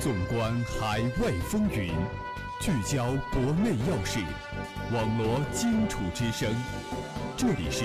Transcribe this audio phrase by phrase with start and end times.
[0.00, 1.92] 纵观海外风云，
[2.58, 4.18] 聚焦国内要事，
[4.94, 6.50] 网罗荆楚之声。
[7.36, 7.84] 这里是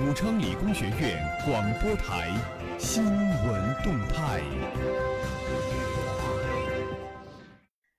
[0.00, 2.34] 武昌理工学院广播台
[2.78, 4.40] 新闻动态。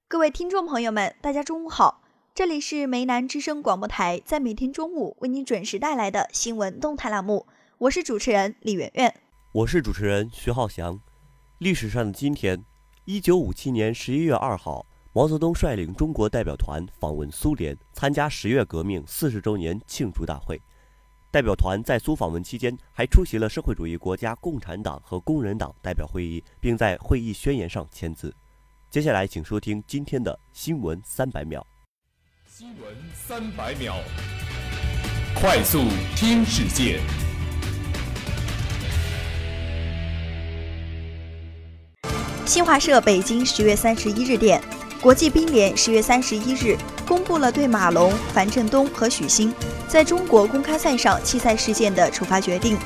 [0.07, 2.01] 各位听众朋友们，大家中午好，
[2.33, 7.45] 这里是梅南之声广播台，在每天中午为您准时带来的新闻动态栏目，
[7.77, 9.13] 我是主持人李媛媛，
[9.51, 10.99] 我是主持人徐浩翔。
[11.59, 12.65] 历史上的今天。
[13.09, 20.61] 一九五七年十一月二号，毛泽东率领中国代表团访问苏联，参加十月革命四十周年庆祝大会。
[21.31, 28.35] 代表团在苏访问期间，还出席了社会主义国家共产党和工人党代表会议，并在会议宣言上签字。
[28.89, 31.65] 接下来，请收听今天的新闻三百秒。
[32.45, 33.95] 新闻三百秒，
[35.33, 35.79] 快速
[36.17, 36.99] 听世界。
[42.47, 44.63] 新华社北京十月三十一日电，
[45.01, 49.53] 国际乒联十月三十一日公布了对马龙、樊振东和许昕
[49.85, 52.77] 在中国公开赛上弃赛事件的处罚决定，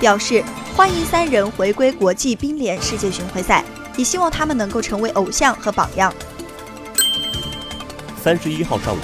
[0.00, 0.42] 表示
[0.74, 3.62] 欢迎三人回归国际乒联世界巡回赛，
[3.94, 6.10] 也希望他们能够成为偶像和榜样。
[8.24, 8.98] 三十一号上午，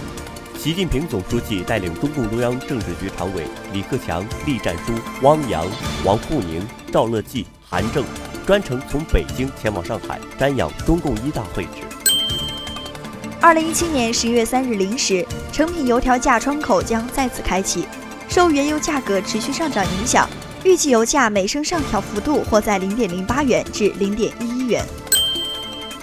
[0.58, 5.66] 习近平总书记带领中共中央政治局常委李克强、栗战书、汪洋、
[6.06, 8.02] 王沪宁、赵乐际、韩正。
[8.46, 11.82] 专程从北京前往上海瞻仰中共一大会址。
[13.40, 17.86] 二零一七年十一月三日零时，成品油调价窗口将再次开启。
[18.28, 20.28] 受原油价格持续上涨影响，
[20.64, 24.84] 预计油价每升上调幅度或在零点零八元至零点一一元。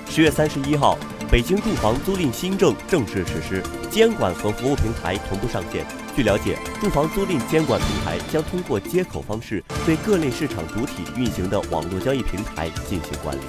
[0.10, 0.98] 十月三十一号，
[1.32, 3.64] 北京住房租赁新政正式实施，
[3.94, 5.86] 监管和服务平台同步上线。
[6.16, 13.42] 据了解，住房租赁监管平台将通过接口方式对各类市场主体运行的网络交易平台进行管理。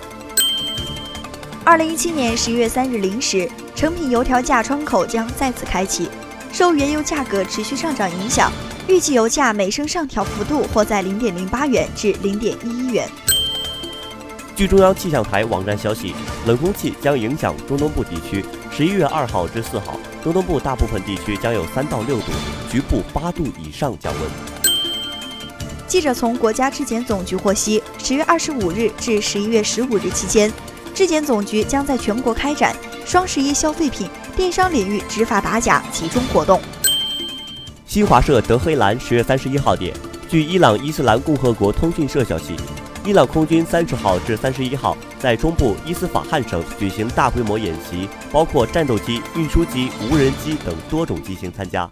[1.64, 6.10] 二零一七年十一月三日零时，成品油条价窗口将再次开启。
[6.52, 8.52] 受原油价格持续上涨影响，
[8.86, 13.08] 预计油价每升上调幅度或在零点零八元至零点一一元。
[14.54, 16.14] 据中央气象台网站消息，
[16.46, 18.44] 冷空气将影响中东部地区。
[18.70, 19.98] 十一月二号至四号。
[20.24, 22.32] 中东部大部分地区将有三到六度，
[22.72, 24.22] 局部八度以上降温。
[25.86, 30.50] 记者从国家质检总局获悉，十月二十五日至十一月十五日期间，
[30.94, 32.74] 质检总局将在全国开展
[33.04, 36.58] 双十一消费品电商领域执法打假集中活动。
[37.84, 39.94] 新华社德黑兰十月三十一号电，
[40.26, 42.56] 据伊朗伊斯兰共和国通讯社消息。
[43.06, 51.86] 伊朗空军三十号至三十一号在中部伊斯法罕省举行大规模演习，包括战斗机、运输机、无人机等多种机型参加。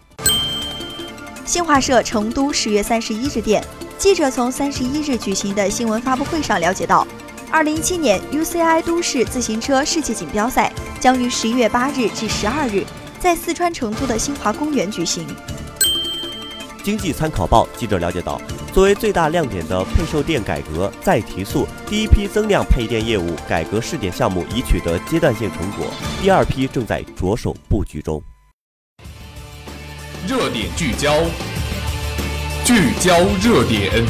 [1.45, 3.63] 新华社成都十月三十一日电，
[3.95, 7.05] 记者从三十一日举行的新闻发布会上了解到，
[7.51, 12.83] 二零一七年 UCI 都市自行车世界锦标赛将于十一月八日至十二日
[13.19, 15.27] 在四川成都的新华公园举行。
[16.83, 18.39] 经济参考报记者了解到。
[18.73, 25.85] 作为最大亮点的配售电改革再提速，第一批增量配电业务改革试点项目已取得阶段性成果，
[26.21, 28.21] 第二批正在着手布局中。
[30.27, 31.21] 热点聚焦，
[32.65, 34.05] 聚焦热点。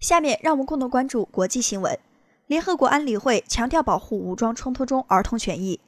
[0.00, 1.98] 下面让我们共同关注国际新闻。
[2.46, 5.80] 联合国安理会强调保护武装冲突中儿童权益。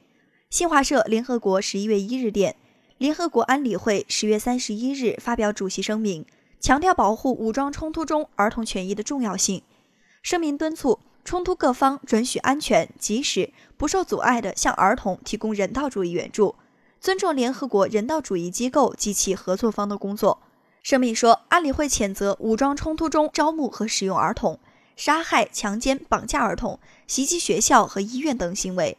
[0.51, 2.55] 新华社联合国十一月一日电。
[2.97, 6.25] 联合国安理会十月三十一日发表主席声明，
[6.59, 9.61] 强调保护武装冲突中儿童权益的重要性。
[10.23, 16.55] 声明敦促冲突各方准许安全、及时、不受阻碍地向儿童提供人道主义援助，
[16.99, 20.41] 尊重联合国人道主义机构及其合作方的工作。
[20.81, 24.59] 声明说，安理会谴责武装冲突中招募和使用儿童、
[24.95, 28.97] 杀害、强奸、绑架儿童、袭击学校和医院等行为，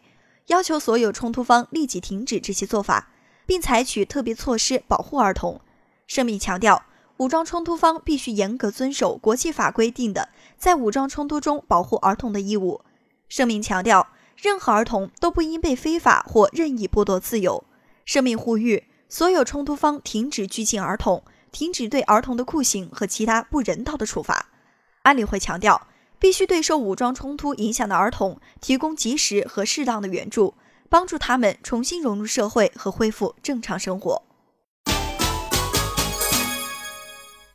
[0.51, 3.09] 要求所有冲突方立即停止这些做法。
[3.51, 5.61] 并采取特别措施保护儿童。
[6.07, 6.85] 声明强调，
[7.17, 12.83] 武装冲突方必须严格遵守国际法规定的在武装冲突中保护儿童的义务。
[13.29, 14.07] 声明强调，
[14.37, 17.65] 任何儿童都不应被非法或任意剥夺自由。
[18.05, 24.47] 声明呼吁所有冲突方停止拘禁儿童，停止对儿童的酷刑和其他不人道的处罚。
[25.03, 25.89] 安理会强调，
[26.21, 30.55] 必须对受武装冲突影响的儿童提供及时和适当的援助。
[30.91, 34.21] 帮助他们重新融入社会和恢复正常生活。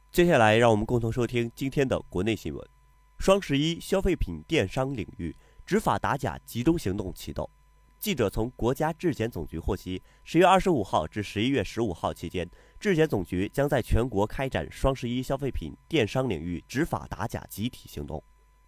[0.09, 2.65] 接下来，让我们共同收听今天的国内新闻：
[3.19, 5.35] 双十一消费品电商领域
[5.65, 7.49] 执法打假集中行动启动。
[7.99, 18.23] 记者从国家质检总局获悉，十月二十五号至十一月十五号期间，质检总局将在全国开展双十一消费品电商领域执法打假集体行动。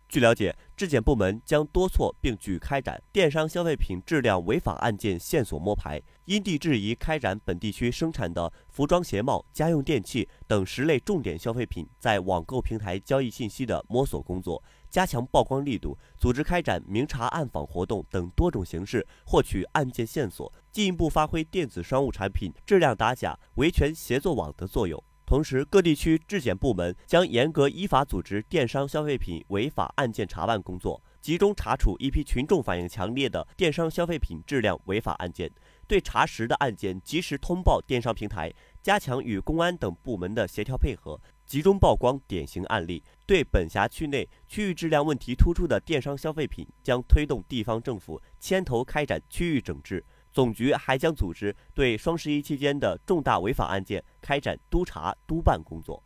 [0.09, 25.03] 据了解，质检部门将多措并举开展电商消费品质量违法案件线索摸排，因地制宜开展本地区生产的服装鞋帽、家用电器等十类重点消费品在网购平台交易信息的摸索工作，加强曝光力度，组织开展明察暗访活动等多种形式获取案件线索，进一步发挥电子商务产品质量打假维权协作网的作用。
[25.27, 35.51] 同时，各地区质检部门将严格依法组织电商消费品违法案件查办工作，集中查处一批群众反映强烈的电商消费品质量违法案件，
[35.85, 43.03] 对查实的案件及时通报电商平台，加强与公安等部门的协调配合，集中曝光典型案例。
[43.25, 50.01] 对本辖区内区域质量问题突出的电商消费品，将推动地方政府牵头开展区域整治。
[50.37, 56.03] 总局还将组织对双十一期间的重大违法案件开展督查督办工作。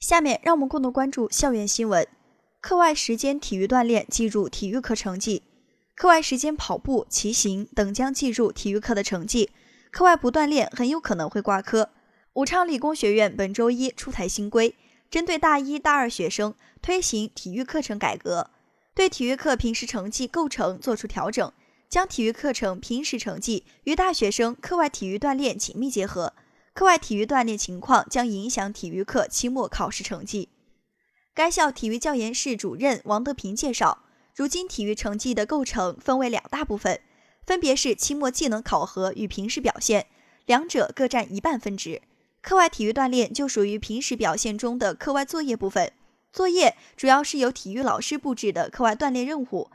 [0.00, 2.08] 下面让我们共同关注校园新闻：
[2.62, 5.42] 课外时间体育锻炼计入体育课成绩；
[5.94, 9.50] 课外时间跑步、骑行等将计入体育课的成绩。
[9.90, 11.90] 课外不锻炼很有可能会挂科。
[12.32, 14.74] 武昌理工学院本周一出台新规，
[15.10, 18.48] 针对大一、大二学生推行体育课程改革。
[18.94, 21.52] 对体育课平时成绩构成作出调整，
[21.88, 26.32] 将体育课程平时成绩与大学生课外体育锻炼紧密结合。
[26.72, 30.48] 课外体育锻炼情况将影响体育课期末考试成绩。
[31.34, 34.04] 该校体育教研室主任王德平介绍，
[34.34, 37.00] 如今体育成绩的构成分为两大部分，
[37.44, 40.06] 分别是期末技能考核与平时表现，
[40.46, 42.02] 两者各占一半分值。
[42.40, 45.92] 课外体育锻炼就属于平时表现中的课外作业部分。
[46.34, 49.70] 作业主要是由体育老师布置的课外锻炼任务，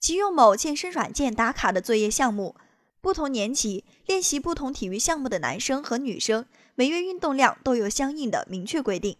[0.00, 2.56] 即用某健身软件打卡的作业项目。
[3.00, 9.16] 不同年级练习不同体育项目的男生和女生，每月运动量都有相应的明确规定。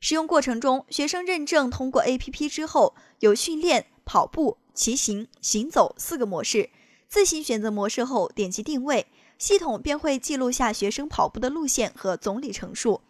[0.00, 6.70] 使用过程中，学生认证通过 APP 之后，有训练、跑步、骑行、行走四个模式。
[7.06, 13.02] 自行选择模式后，点击定位，系统便会记录下学生跑步的路线和总里程数。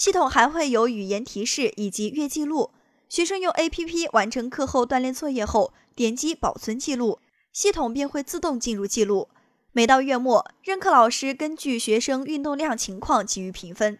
[0.00, 2.70] 系统还会有语言提示以及月记录。
[3.06, 7.18] 学生用 APP 完成课后锻炼作业后，点击保存记录，
[7.52, 9.28] 系统便会自动进入记录。
[9.72, 13.98] 每到月末，任课老师根据学生运动量情况给予评分。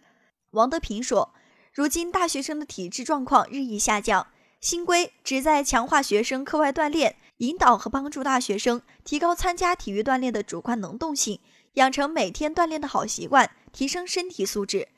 [0.53, 1.35] 王德平说
[1.75, 11.39] ：“如今大学生的体质状况日益下降，新规旨在强化学生课外锻炼，引导和帮助大学生提高参加体育锻炼的主观能动性，
[11.75, 14.89] 养成每天锻炼的好习惯，提升身体素质。”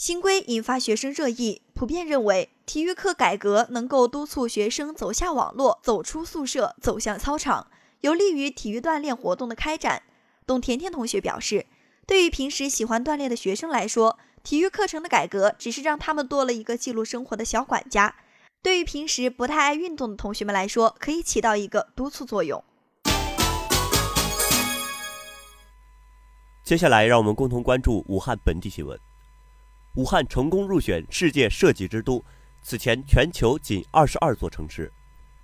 [0.00, 7.66] 新规引发学生热议，普遍认为体育课改革能够督促学生走下网络、走出宿舍、走向操场，
[8.00, 10.02] 有利于体育锻炼活动的开展。
[10.46, 11.66] 董甜甜同学表示，
[12.06, 18.14] 对于平时喜欢锻炼的学生来说，体育课程的改革只是让他们多了一个记录生活的小管家；
[18.62, 22.64] 对于平时不太爱运动的同学们来说，可以起到一个督促作用。
[26.64, 28.98] 接下来，让我们共同关注武汉本地新闻。
[29.94, 32.24] 武汉成功入选世界设计之都，
[32.62, 34.92] 此前全球仅二十二座城市。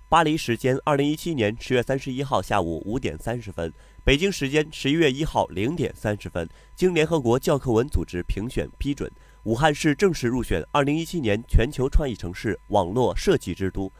[0.07, 3.73] 巴黎时间二零一七年十月三十一号下午五点三十分，
[4.05, 6.47] 北京时间十一月一号零点三十分，
[6.77, 9.11] 经联合国教科文组织评选批准，
[9.43, 13.91] 武汉市正式入选二零一七年全球创意城市网络设计之都。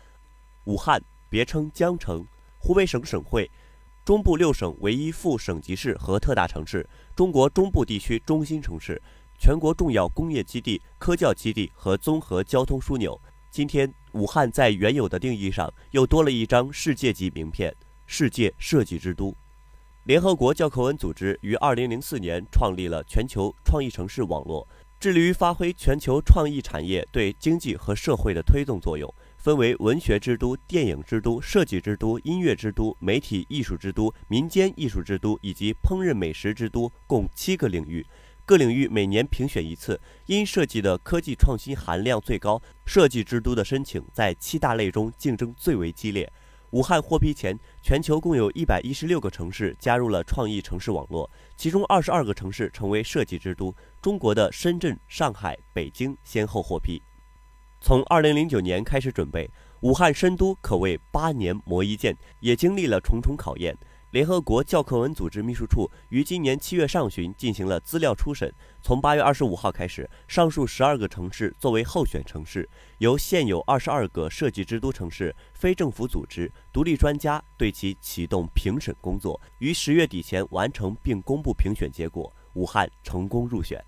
[0.63, 2.25] 武汉别称江城，
[2.57, 3.51] 湖北省省会，
[4.05, 9.01] 中部六省唯一副省级市和特大城市，中国中部地区中心城市。
[9.37, 13.19] 全国重要工业基地、科教基地和综合交通枢纽。
[13.51, 17.73] 今天，武汉在原有的定义上又多了一张世界级名片——
[18.05, 19.35] 世界设计之都。
[20.03, 24.67] 联合国教科文组织于2004年创立了全球创意城市网络，
[24.99, 29.13] 致力于发挥全球创意产业对经济和社会的推动作用。
[29.37, 38.05] 分为文学之都、电影之都、设计之都、音乐之都、媒体艺术之都、民间艺术之都以及烹饪美食之都，共七个领域。
[38.47, 46.31] 各领域每年评选一次，因设计的科技创新含量最高，设计之都的申请在七大类中竞争最为激烈。
[46.69, 53.75] 武汉获批前，全球共有一百一十六个城市加入了创意城市网络，其中二十二个城市成为设计之都。
[54.01, 57.01] 中国的深圳、上海、北京先后获批。
[57.81, 59.49] 从二零零九年开始准备，
[59.81, 63.77] 武汉深都可谓八年磨一剑，也经历了重重考验。
[64.11, 68.49] 联合国教科文组织秘书处于今年七月上旬进行了资料初审，
[68.81, 72.67] 从八月二十五号开始，上述十二个城市作为候选城市，
[72.99, 82.33] 由现有二十二个设计之都城市、非政府组织、独立专家对其启动评审工作，于十月底前完成并公布评选结果。
[82.53, 83.79] 武汉成功入选。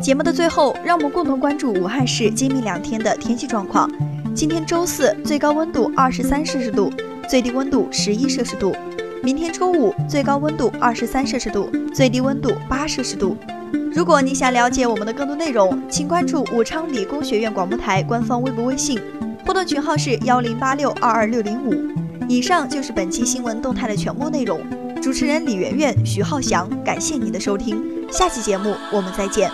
[0.00, 3.88] 节目的最后，让我们共同关注武汉市今明两天的天气状况。
[4.34, 6.90] 今天周四，最高温度二十三摄氏度。
[7.30, 8.74] 最低温度十一摄氏度，
[9.22, 13.36] 明天周五最高温度二十三摄氏度，最低温度八摄氏度。
[13.94, 19.00] 如果你想了解我们的更多内容，请关注武昌理工学院广播台官方微博、微信，
[19.46, 21.72] 互动群号是幺零八六二二六零五。
[22.28, 24.60] 以上就是本期新闻动态的全部内容。
[25.00, 29.48] 主持人李媛媛、徐浩翔，感谢您的收听，下期节目我们再见。